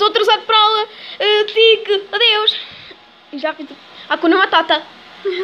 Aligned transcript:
estou 0.00 0.08
atrasado 0.08 0.42
para 0.46 0.56
aula. 0.56 0.88
Eh, 1.18 1.42
uh, 1.42 1.46
tique, 1.46 2.08
adeus. 2.10 2.60
E 3.32 3.38
já 3.38 3.52
fiz. 3.52 3.68
Hakuna 4.08 4.38
Matata. 4.38 4.82